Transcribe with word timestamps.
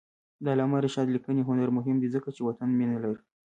د 0.43 0.45
علامه 0.53 0.77
رشاد 0.85 1.07
لیکنی 1.15 1.41
هنر 1.49 1.69
مهم 1.77 1.95
دی 2.01 2.09
ځکه 2.15 2.29
چې 2.35 2.41
وطن 2.47 2.69
مینه 2.79 2.97
لري. 3.03 3.23